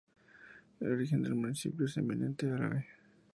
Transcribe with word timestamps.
El 0.79 0.93
origen 0.93 1.21
del 1.21 1.35
municipio 1.35 1.85
es 1.85 1.95
eminentemente 1.97 2.49
árabe. 2.63 2.87